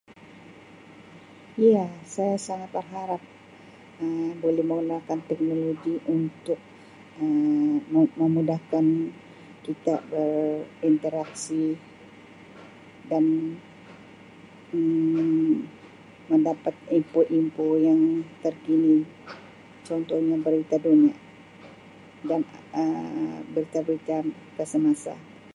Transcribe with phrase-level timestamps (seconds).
[1.69, 3.21] Ya saya sangat berharap
[4.03, 6.59] Um boleh menggunakan teknologi untuk
[7.21, 7.85] Um
[8.23, 8.85] memudahkan
[9.65, 11.65] kita berinteraksi
[13.13, 13.25] dan
[14.75, 15.39] Um
[16.33, 18.01] mendapat info-info yang
[18.43, 18.97] terkini
[19.87, 21.13] contohnya berita dunia
[22.29, 22.41] dan
[22.81, 24.17] Um berita-berita
[24.57, 25.13] pasal malaysia.